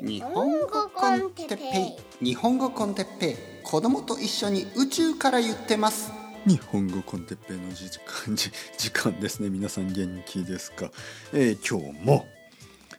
[0.00, 2.24] 日本語コンテッペイ。
[2.24, 3.36] 日本語コンテッペイ。
[3.64, 6.12] 子供と一緒に宇宙から言ってます。
[6.46, 9.50] 日本語コンテッペイの時間時間ですね。
[9.50, 10.92] 皆さん元気ですか、
[11.32, 12.26] えー今日も、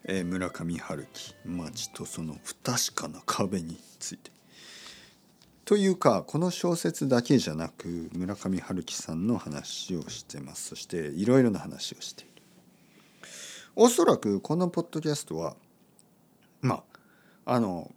[0.04, 4.32] えー村上春樹街とその不確かな壁について。
[5.64, 10.70] というかこの小説だけじゃなく村上春樹さんの話をしてます。
[10.70, 12.30] そしていろいろな話をしている。
[13.78, 15.56] おそらくこのポッドキャストは
[17.52, 17.92] あの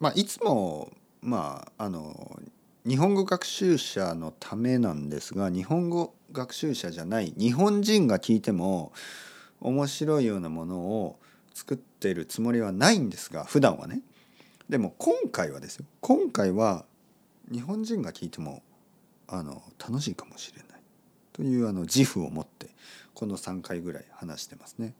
[0.00, 0.90] まあいつも
[1.22, 2.40] まああの
[2.84, 8.92] 日本語学習者のためなんですが日本語学習者じゃない日本人が聞いても
[9.60, 11.20] 面白いようなものを
[11.54, 14.00] 作っているつもりはないんですが普段はね。
[14.68, 15.84] でも今回はですよ。
[16.00, 16.84] 今回は
[17.52, 18.64] 日本人が聞いても
[19.28, 20.80] あの楽しいかもしれない。
[21.32, 22.70] というあの自負を持って
[23.14, 24.94] この3回ぐらい話してますね。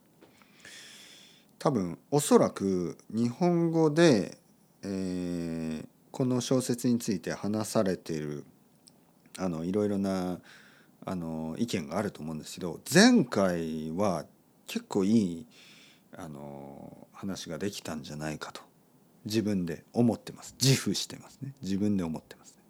[1.64, 4.36] 多分おそらく日本語で、
[4.82, 8.44] えーこの小説について話されている
[9.36, 10.38] あのいろいろな
[11.04, 14.24] あの意見があると思うんですけど前回は
[14.68, 15.46] 結構いい
[16.16, 18.60] あの話ができたんじゃないかと
[19.24, 20.54] 自分で思ってます。
[20.62, 21.52] 自負してますね。
[21.62, 22.62] 自分で思ってますね。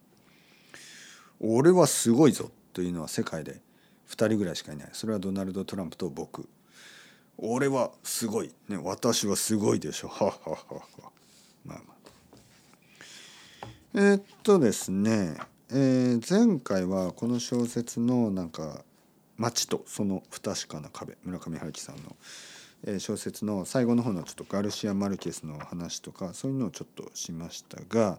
[1.41, 3.61] 俺はすごいぞというのは世界で
[4.09, 4.89] 2人ぐらいしかいない。
[4.95, 6.49] それはドナルド・トランプと僕。
[7.39, 10.09] 俺はすごい、ね、私はすごいでしょ。
[10.09, 11.11] はははは。
[11.65, 11.95] まあまあ。
[13.97, 15.37] えーっとですね、
[15.71, 18.85] えー前回はこの小説のなんか
[19.37, 22.17] 「街とその不確かな壁」村上春樹さんの、
[22.85, 28.19] えー小説の最後の方のちょっとガルシア・マルケスの話とかそういうのをちょっとしましたが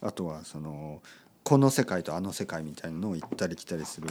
[0.00, 1.02] あとはその
[1.42, 4.08] この世界とあの世界みたいなのを行ったり来たりする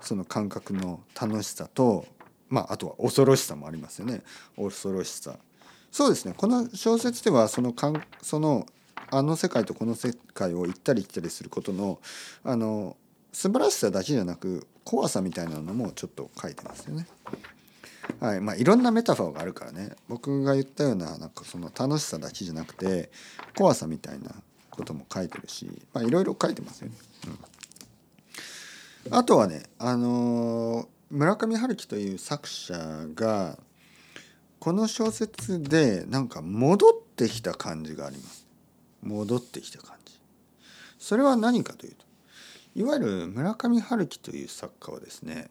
[0.00, 2.06] その感覚の楽しさと
[2.48, 4.22] まああとは恐ろしさもありますよね
[4.56, 5.36] 恐ろしさ。
[5.90, 8.66] そうですねこの小説ではそのかんその
[9.10, 12.00] あの世界とこの世界を行ったり来たりすることの
[12.44, 12.96] あの
[13.32, 17.06] 素晴らしさだけじゃなく怖さみたいなのもちょっと書いてますよね。
[18.20, 23.10] はいまあ、いろんなメタファーがあるからね僕が言ったようななんかその楽しさだけじゃなくて
[23.56, 24.30] 怖さみたいな
[24.70, 26.94] ことも書いてるし、まあ、いろいろ書いてますよね。
[29.06, 32.74] うん、あとはね、あのー村上春樹という作者
[33.14, 33.58] が
[34.58, 38.44] この小説でなんか戻ってきた感じがあります。
[39.02, 40.18] 戻ってきた感じ。
[40.98, 42.04] それは何かというと
[42.74, 45.48] いわゆる村上春樹という作家はですね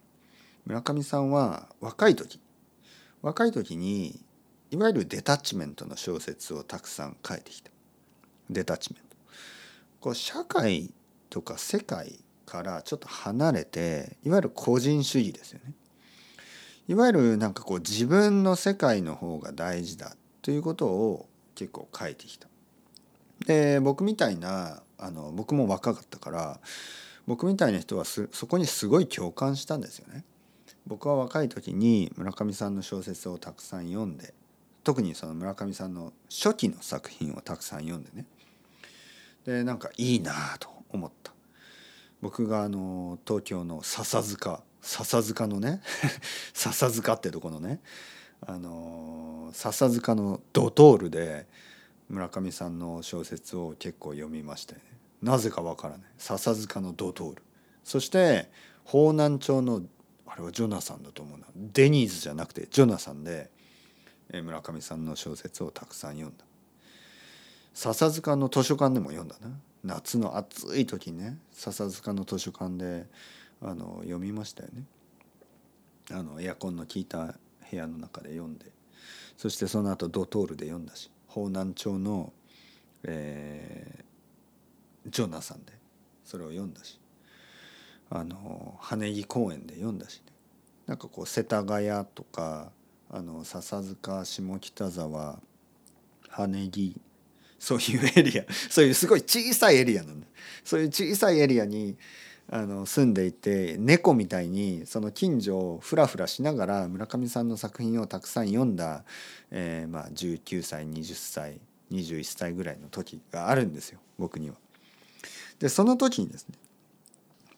[0.65, 2.41] 村上さんは若い時
[3.21, 4.19] 若い時に
[4.71, 7.71] いわゆるデタッチメントの小説をたくさん書いてきた。
[8.49, 9.15] デタッチメント
[10.01, 10.93] こう社会
[11.29, 15.73] とか世界からちょっと離れていわゆる個人主義ですよね。
[16.87, 22.47] いわゆるなんかこう自分の世界の方が大事だということを結構書いてきた。
[23.45, 26.59] で僕みたいなあの僕も若かったから
[27.27, 30.23] 僕みたいな人はそこにすごい共感したんですよね。
[30.85, 34.35] 僕は若い時に村上さんの小説をたくさん読んで
[34.83, 38.25] 特にその村上さんの初期の作品をたくさん読んでね。
[39.45, 41.34] でなんかいいなと思った。
[42.21, 45.81] 僕があの東京の笹塚笹塚のね
[46.53, 47.81] 笹塚ってとこのね
[48.41, 51.47] あの笹塚のドトールで
[52.09, 54.95] 村上さんの小説を結構読みましたよね
[55.25, 56.07] なぜかわからない。
[56.17, 57.41] 笹塚のドトール。
[57.83, 58.49] そして
[58.83, 59.81] 方南町の
[60.27, 61.45] あれはジョナサンだと思うな。
[61.55, 63.49] デニーズじゃなくてジョナサンで
[64.31, 66.45] 村上さんの小説をたくさん読んだ。
[67.73, 69.49] 笹塚の図書館でも読んだな。
[69.85, 73.05] 夏の暑い時ね笹塚の図書館で
[73.61, 74.83] あの読みましたよね。
[76.11, 77.35] あのエアコンの効いた
[77.71, 78.65] 部屋の中で読んで。
[79.37, 82.31] そしてその後ドトールで読んだし方南町の、
[83.03, 84.05] えー
[85.07, 85.73] ジョナサンで
[86.23, 86.99] それを読んだし。
[88.09, 90.33] あの羽木公園で読んだしね。
[90.87, 92.71] なんかこう世田谷とか
[93.09, 95.39] あの笹塚下北沢
[96.29, 97.01] 羽木
[97.59, 98.45] そういうエリア。
[98.69, 100.27] そういうすごい小さいエリアなんだ。
[100.63, 101.95] そういう小さいエリアに
[102.49, 109.03] あの住んでいて猫みたいにその近所をふらふらしながら村上さんの作品をたくさん読んだ、
[109.49, 111.59] えーまあ、19歳20歳
[111.91, 114.55] 21歳ぐらいの時があるんですよ僕には。
[115.59, 116.55] でその時にですね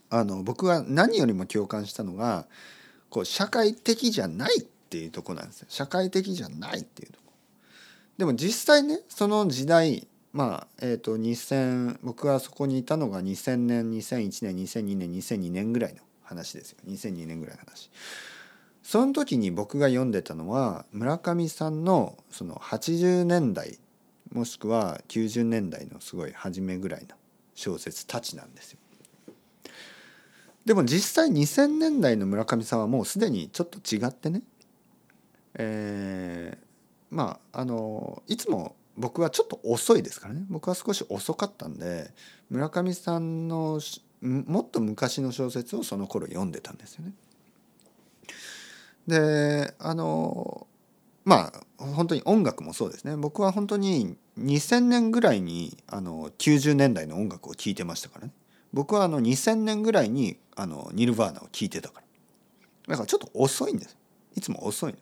[0.10, 2.46] あの僕が何よりも共感したのが
[3.10, 5.68] こう社会的じゃないっていうとこなんですよ。
[5.70, 7.27] 社会的じゃないっていうとこ。
[8.18, 16.78] でも実際ねその時代まあえっ、と2000僕がそこにいたのが2000年2001年2002年2002年ぐらいの話ですよ。
[16.88, 17.90] 2002年ぐらいの話。
[18.84, 23.80] その時に僕が読んでたのは村上さんのその80年代
[24.32, 27.16] もしくは90年代のすごい初めぐらいの
[27.56, 28.80] 小説たちなんですよ。
[30.66, 34.42] でも実際2000年代の村上さんはもうすでにちょっと違ってね、
[35.54, 36.67] えー、
[37.10, 40.46] まああのいつも僕はちょっと遅いですからね。
[40.50, 42.12] 僕は少し遅かったんで
[42.50, 43.80] 村上さんの
[44.22, 47.14] もっと昔の小説をその頃読んでたんですよね。
[49.08, 50.68] であの
[51.24, 53.16] まあ本当に音楽もそうですね。
[53.16, 58.34] 僕は本当に2000年ぐらいにあの90年代の音楽を聴いてましたからね。
[58.74, 62.08] 僕はあの2000年ぐらいにあのニルヴァーナを聴いてたから。
[62.88, 63.98] だからちょっと遅いんです。
[64.36, 65.00] いつも遅いの。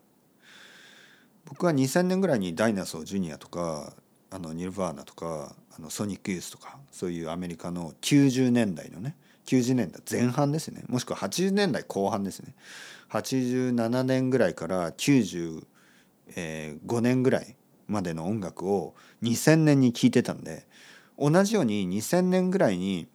[1.46, 3.94] 僕は2000年ぐらいにダイナソージュニアとか
[4.32, 9.16] あのニルヴァーナとかあのソニックユースとかそういうアメリカの90年代のね
[9.46, 12.54] 90年代前半ですねもしくは80年代後半ですね
[13.12, 15.64] 87年ぐらいから95
[17.02, 17.56] 年ぐらい
[17.88, 20.66] までの音楽を2000年に聴いてたんで
[21.18, 23.08] 同じように2000年ぐらいに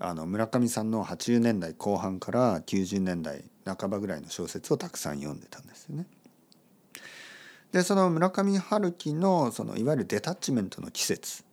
[0.00, 6.06] あの村上さんの80年代後半から90年代半ばぐらいの小説をたくさん読んでたんですよね。
[7.72, 11.44] でその村上春樹のそのいわゆるデタッチメントの季節。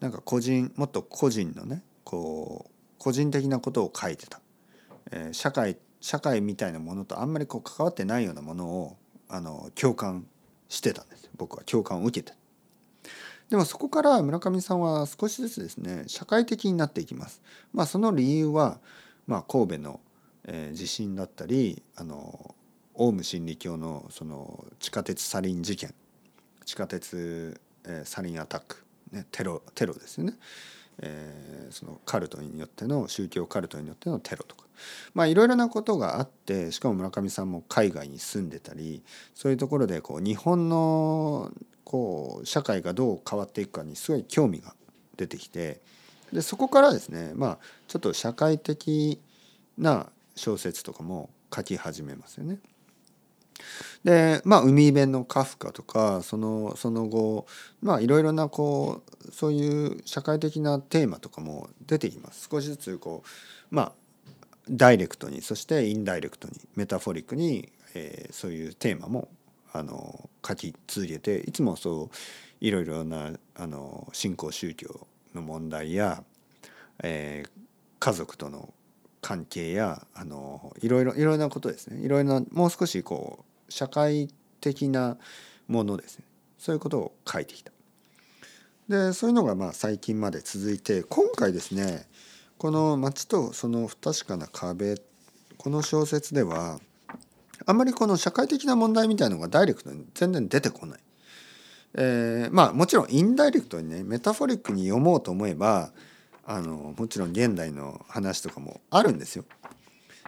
[0.00, 4.40] なんか個人もっと個人のねこう個人的なことを書いてた、
[5.10, 8.96] えー、社会社会みたいなものとあんまりこう関わってないようなものを
[9.28, 10.26] あの共感
[10.68, 12.36] してたんです僕は共感を受けて。
[13.48, 17.40] でもそこから村上さんは少しずつですね社会的になっていきます。
[17.72, 18.80] まあ、その理由は、
[19.26, 20.00] まあ、神戸の、
[20.44, 22.54] えー、地震だったりあの
[22.94, 25.94] オウム真理教のその地下鉄サリン事件。
[26.64, 30.34] 地下鉄、えー、サリンアタック、ね、テロテロですよね、
[31.00, 34.64] えー、そのカルトによっての宗教カルトによってのテロとか。
[35.14, 41.52] まあいろいろなことがあってしかも村上さんも海外に住んでたりそういうところでこう日本の
[41.84, 44.74] こう社会がどう変わっていくかにすごい興味が
[45.16, 45.80] 出てきて
[46.32, 49.20] でそこからですねまあちょっと社会的
[49.78, 52.58] な小説とかも書き始めますよね。
[54.04, 57.46] でまあ海辺のカフカとかそのその後
[57.80, 62.48] まあいろいろなこうそういう社会的なテーマとかも出てきます。
[62.50, 63.92] 少しずつこうまあ
[64.68, 69.28] ダイレクトにそしてインダイレクトにメタフォリックに、えー、そういうテーマも
[69.72, 72.16] あの書き続けていつもそう
[72.60, 76.22] いろいろなあの新興宗教の問題や、
[77.02, 77.50] えー、
[77.98, 78.72] 家族との
[79.20, 82.04] 関係やあのいろいろいろいろなことですね。
[82.04, 84.28] いろいろなもう少しこう社会
[84.60, 85.16] 的な
[85.68, 86.24] ものですね
[86.58, 87.72] そういうことを書いてきた。
[88.88, 92.06] でそういうのがまあ最近まで続いて今回ですね
[92.58, 94.96] この「街とその不確かな壁」
[95.56, 96.80] この小説では
[97.66, 101.00] あんまりこの社会的な問題みたいのがダイレクトに全然出てこない。
[101.96, 105.92] えー、まあもちろんインダイレクトにねメタフォリックに読もうと思えば
[106.44, 109.44] あのもちろん現代の話とかもあるんですよ。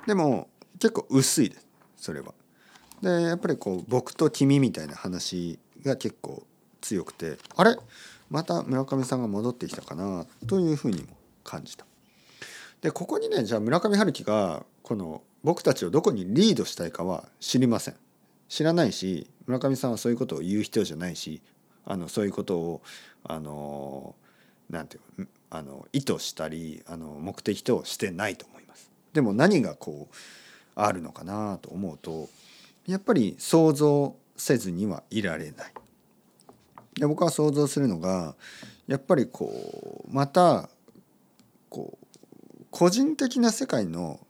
[0.06, 0.48] でも
[0.78, 1.66] 結構薄いです
[1.96, 2.32] それは。
[3.02, 6.42] でやっぱりこう僕と君みたいな話が結構
[6.80, 7.76] 強くてあれ？
[8.30, 11.08] また村上さんが戻ってきたかなというふうにも
[11.44, 11.86] 感じた。
[12.80, 17.94] でここにねじゃあ村上春樹がこの僕たちをどこにリードしたいかは知りません。
[18.48, 21.40] 知らないし村上さんはそういうことを言う人じゃないし
[21.84, 22.82] あのそういうことを
[23.24, 24.14] あの
[24.70, 28.90] なんていうあの意図したりあの目的としてないと思います。
[29.12, 30.14] でも何がこう
[30.74, 32.28] あるのかなと思うと
[32.86, 35.72] やっぱり想像せずにはいられない。
[36.94, 38.34] で僕は想像するのが
[38.86, 40.68] やっぱりこうまた
[41.68, 44.20] こう個人的な世界の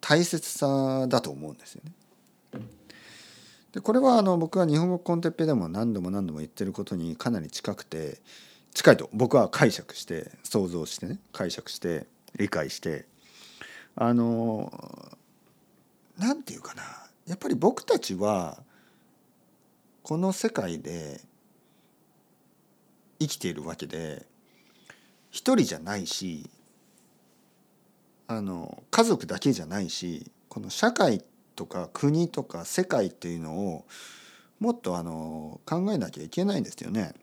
[0.00, 1.92] 大切さだと思うんですよね。
[3.72, 8.20] でこれはあの僕は日本語コンテッペでも何度も何度も言ってることにかなり近くて
[8.74, 13.06] 近いと僕は解釈して想像してね解釈して理解して
[13.94, 14.72] あの
[16.18, 16.82] 何て言うかな
[17.26, 18.62] やっぱり僕たちは
[20.02, 21.20] この世界で
[23.18, 24.26] 生きているわけで
[25.30, 26.48] 一人じゃないし
[28.26, 31.22] あの家族だけじゃないしこの社会
[31.54, 33.84] とか国とか世界っていうのを
[34.58, 37.14] もっとあの考えなきゃいけないんですよね。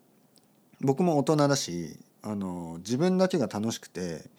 [0.82, 4.30] 僕も大人だしあの自分だけが楽しくて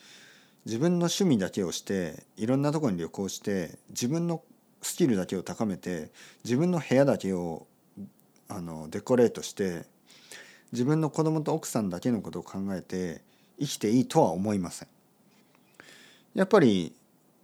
[0.66, 4.42] 自分の趣味だけをしていろんなとこに旅行して自分の
[4.82, 6.10] スキルだけを高めて
[6.44, 7.66] 自分の部屋だけを
[8.48, 9.84] あのデコレートして
[10.72, 13.22] 自分の子供と奥さんだけのことを考えて
[13.58, 14.88] 生きていいとは思いません。
[16.34, 16.94] やっぱり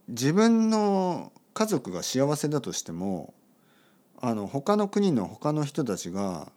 [0.09, 3.33] 自分の家族が幸せだとしても
[4.21, 6.53] あの他の国の他の人たちが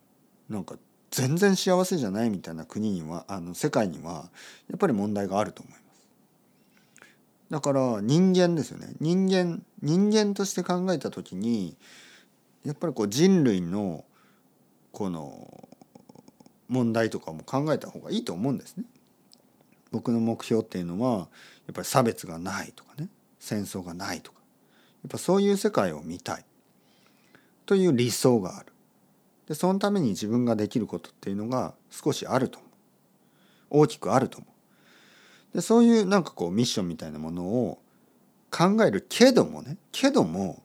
[0.50, 0.76] なんか
[1.12, 4.30] 全然幸せじゃないみたいな国にはあの世界には
[4.70, 5.87] やっぱり問題があると思います。
[7.50, 8.94] だから人間ですよね。
[9.00, 11.78] 人間人間として考えた時に
[12.66, 14.04] やっぱりこう人類の
[14.92, 15.70] この
[16.68, 18.84] 問題とかも考えた方がいいと思うんですね。
[19.92, 21.28] 僕の目標っていうのはやっ
[21.74, 23.08] ぱり差別がないとかね。
[23.40, 24.40] 戦争がないとか。
[25.04, 26.46] やっぱそういう世界を見たい。
[27.66, 28.74] という理想がある。
[29.48, 32.72] でそのために自分ができることっていうのが少しあると思う。
[33.70, 34.57] 大きくあると思う。
[35.54, 37.80] でそういうなんかこうミッションみたいなものを
[38.52, 40.62] 考えるけどもねけども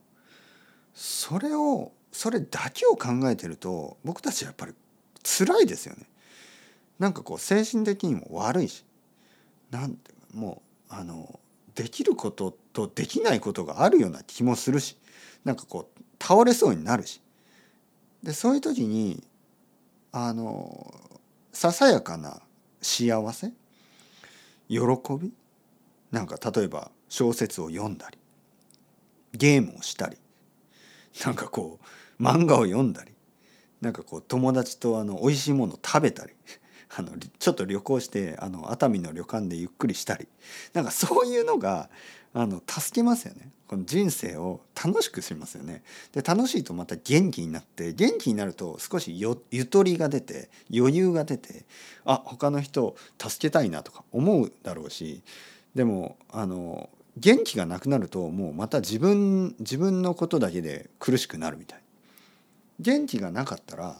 [0.94, 4.74] それをそれだけを考えてると僕たちやっぱり
[5.24, 6.06] 辛いですよね。
[6.98, 8.84] なんかこう精神的にも悪いし
[9.70, 11.40] なんてもうあの
[11.74, 14.98] できることとできないことがあるような気もするし
[15.44, 17.20] なんかこう倒れそうになるし。
[18.22, 19.24] でそういう時に
[20.12, 20.94] あの
[21.52, 22.40] ささやかな
[22.80, 23.52] 幸せ
[24.72, 25.32] 喜び？
[26.10, 28.18] なんか例えば小説を読んだり
[29.32, 30.16] ゲームをしたり
[31.24, 31.78] なんかこ
[32.18, 33.12] う漫画を読んだり
[33.80, 36.32] なんかこう友達とあの美味しいものを食べたり
[36.96, 40.28] あのちょっと旅行してあの熱海の旅館でゆっくりしたり
[40.72, 41.90] なんかそういうのが
[42.34, 43.50] あの助けますよね。
[43.66, 45.82] この人生を楽しくしますよね。
[46.12, 49.18] で楽しいとまた元気になって元気になると少し
[49.50, 51.64] ゆとりが出て余裕が出て
[52.04, 55.22] あ他の人助けたいなとか思うだろうし
[55.74, 61.82] でもあの元気がなくなるともうまた自分自分のことだけで苦しくなるみたい。
[62.80, 63.96] 元気がなかったら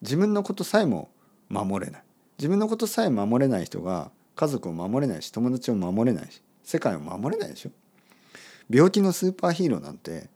[0.00, 1.10] 自分のことさえも
[1.48, 2.02] 守れない。
[2.38, 7.70] 自分のことさえ守れない人が家族を守れないし友達を守れないし世界を守れないでしょ。
[8.70, 10.30] 病気のスーパーヒーローなんて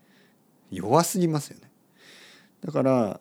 [0.71, 1.71] 弱すぎますよね。
[2.65, 3.21] だから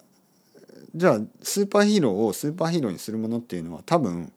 [0.96, 4.32] じゃあスーパーヒーローをスーパーヒーローにするものっていうのは多分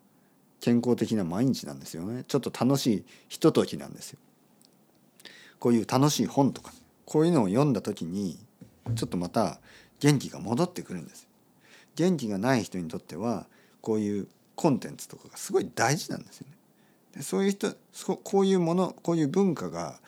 [0.60, 2.24] 健康的な毎日なんですよね。
[2.26, 4.18] ちょっと楽しいひとときなんですよ。
[5.58, 6.72] こういう楽しい本とか
[7.04, 8.38] こういうのを読んだ時に
[8.94, 9.60] ちょっとまた
[10.00, 11.26] 元気が戻ってくるんです
[11.96, 13.46] 元気がない人にとっては
[13.80, 16.57] こういうコンテンツとかがすごい大事なんですよね。
[17.20, 17.74] そういう人
[18.22, 19.98] こういうものこういう文化が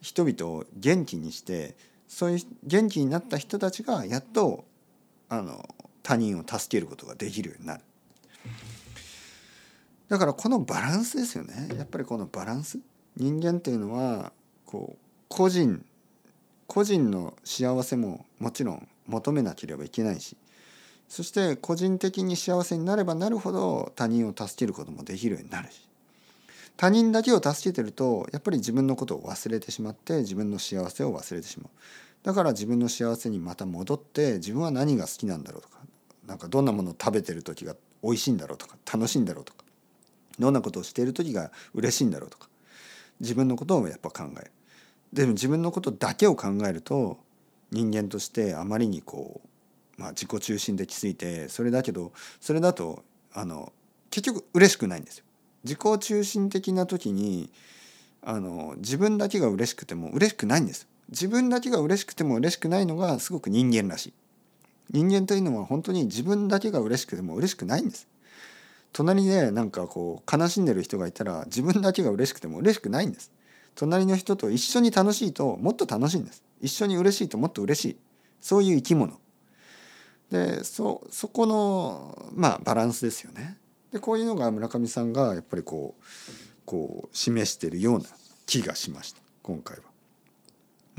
[0.00, 1.76] 人々を元気にして
[2.08, 4.64] そういう元気になった人たちがやっと
[5.28, 5.68] あの
[6.02, 7.82] 他人を助けることができるようになる。
[10.08, 12.80] だからこのバランスですよねやっぱりこのバランス
[13.16, 14.32] 人間っていうのは
[14.66, 15.84] こう個人
[16.66, 20.36] 個人の幸せももちろん求めなければいけないし
[21.08, 25.88] そして個人的に幸せになればなるほど他人を助けることもできるようになるし
[26.80, 31.70] 他人だけを助けてるとやっぱり自分のことを忘れてしまって自分の幸せを忘れてしまう
[32.22, 35.76] だから自分の幸せにまた戻って自分は何が好きなんだろうとか
[36.26, 39.62] なんかどんなものを食べてる時が美味しいんだろうとか楽しいんだろうとか
[40.38, 42.48] どんなことをしている時が嬉しいんだろうとか
[43.20, 44.50] 自分のことをやっぱ考える
[45.12, 47.18] でも自分のことだけを考えると
[47.72, 49.42] 人間としてあまりにこ
[49.98, 53.70] う、まあ、自己中心的すぎてそれだけどそれだとあの
[54.10, 55.24] 結局嬉しくないんですよ。
[55.64, 57.50] 自己中心的な時に
[58.22, 60.86] あの自分だけが嬉しくても嬉しくないんです。
[61.08, 64.12] 自分だけが嬉しくても嬉しくないのがすごく人間らしい。
[64.90, 68.08] 人間というのは本当に自分だけが嬉しくても嬉しくないんです。
[68.92, 73.32] 隣でなんかこう悲しんでる人がいたら自分だけが嬉しくても嬉しくないんです。
[73.74, 76.42] 隣の人と一緒に楽しいともっと楽しいんです。
[76.60, 77.96] 一緒に嬉しいともっと嬉しい。
[78.40, 79.18] そういう生き物。
[80.30, 83.56] でそそこのまあバランスですよね。
[83.92, 86.02] でこういうのが村上さんがやっぱりこう
[86.64, 88.04] こう示してるような
[88.46, 89.90] 気がしました今回は。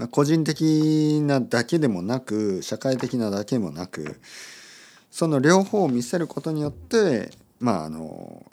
[0.08, 4.20] 個人的なだけでもなく社会的なだけもなく
[5.12, 7.30] その両方を見せることによって
[7.60, 8.46] まああの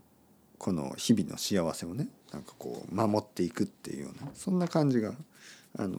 [0.59, 5.15] この日々の幸せをねなんかこう守っていくっていうようなそんな感じが
[5.79, 5.99] あの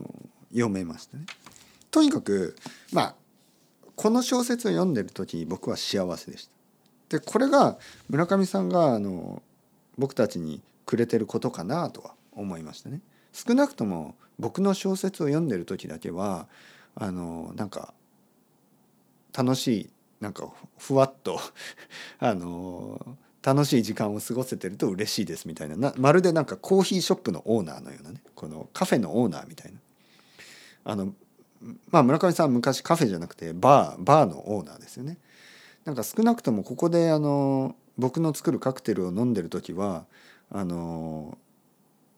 [0.50, 1.24] 読めましたね。
[1.90, 2.56] とにかく
[2.92, 3.14] まあ
[3.96, 6.59] この小説を読んでる時に僕は幸せでした。
[7.10, 9.42] でこれが村上さんがあの
[9.98, 13.00] 僕たちにくれてることかなとは思いましたね。
[13.32, 16.48] 少なくとも僕の小説を読んでる時だけは
[16.94, 17.92] あのなんか
[19.36, 19.90] 楽しい
[20.20, 21.40] なんかふわっと
[22.18, 29.78] あの楽しい時間を過ごせてると嬉しいですみたいななまるでなんかコーヒーショップのオーナーのようなねこのカフェのオーナーみたいな
[30.84, 31.14] あの
[31.90, 35.18] まあ村上さん昔カフェじゃなくてバーバーのオーナーですよね。
[35.84, 40.04] なんか少なくともここであの僕の作るカクテルを飲んでる時は
[40.50, 41.38] あの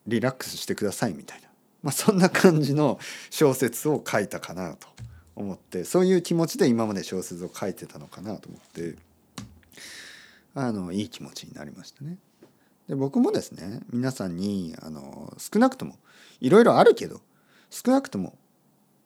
[0.07, 1.49] リラックスしてくださいみたいな、
[1.83, 2.99] まあ、そんな感じの
[3.31, 4.89] 小説を書いたかなと
[5.37, 8.97] 思ってそういう気持ちで今まで小説を書いてたのかなと思って
[10.55, 12.19] あのいい気持ちになりましたね。
[12.89, 15.97] で僕もですね皆さんにあの少なくとも
[16.41, 17.21] いろいろあるけど
[17.71, 18.37] 少なくとも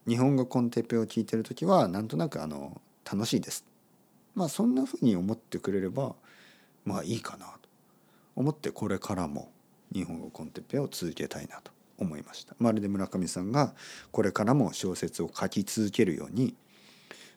[0.09, 3.65] 日本語コンテッペを聞いてる時はなんとなくあの楽しいです。
[4.37, 6.15] まあそんなふうに思ってくれれば
[6.85, 7.53] まあいいかなと
[8.37, 9.51] 思ってこれからも
[9.93, 12.55] 日本語コンテッペを続けたいなと思いました。
[12.59, 13.75] まるで村上さんが
[14.13, 16.55] これからも小説を書き続けるように、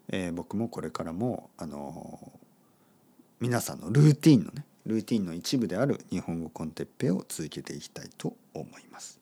[0.10, 2.32] えー、僕もこれからもあの
[3.40, 9.20] 皆さんのルーティンのねルーティンの一部である日本語コンテッペを続けていきたいと思います。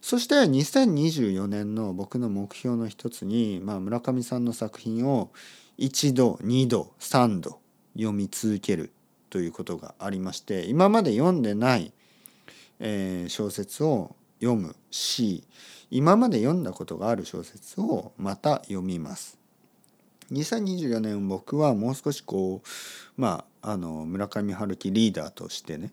[0.00, 5.30] そして2024年の僕の目標の一つに、まあ、村上さんの作品を
[5.78, 7.60] 一度二度三度
[7.94, 8.92] 読み続ける
[9.30, 11.92] ということがありまして今まで読んでない、
[12.80, 15.44] えー、小説を読むし
[15.90, 19.38] 今まで読んだことがある小説をまた読みます。
[20.32, 25.92] 2024年僕はもう少しこうまああの村上春樹リーダーとしてね、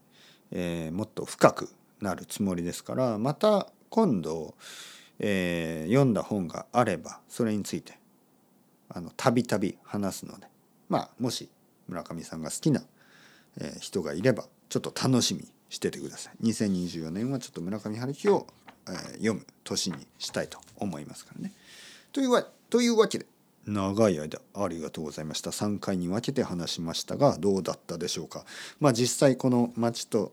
[0.52, 1.70] えー、もっと深く
[2.02, 4.56] なるつもりですからまた今度、
[5.20, 7.98] えー、読んだ本があればそれについて
[8.90, 10.48] あのたびたび話すので
[10.90, 11.50] まあもし
[11.88, 12.84] 村上さんが好きな、
[13.60, 16.48] え、人がいればちょっと楽しみにしててください。
[16.48, 18.48] 2024年はちょっと村上春樹を、
[18.88, 21.54] え、読む年にしたいと思いますからね。
[22.12, 23.26] というわというわけで
[23.68, 28.46] 長い間ありがとうございました3回に分けて話しましたがどうだったでしょうか
[28.80, 30.32] まあ実際この街と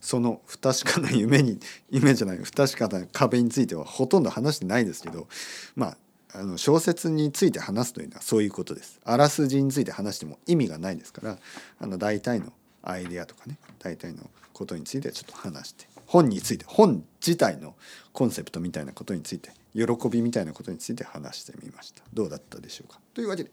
[0.00, 1.58] その不確かな夢に
[1.90, 5.28] 夢じゃない不確かな壁についてはほとんど話してないですけど
[5.76, 5.96] まあ
[6.34, 9.00] あの小説について話すというのはそういうことです。
[9.04, 11.38] あらすじについて話しても意味がないですから
[11.78, 17.74] あの大体のアイデアとかね大体のことについてちょっと話して本について本自体の
[18.12, 22.02] コンセプトみたいなことについて喜びみたいなことについて話してみました。
[22.12, 22.98] どうだったでしょうか？
[23.14, 23.50] というわけで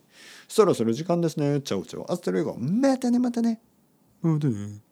[0.47, 1.61] そろそろ時間ですね。
[1.61, 2.11] チャオチャオ。
[2.11, 3.61] アストレイゴまたねまたね。
[4.21, 4.88] またね。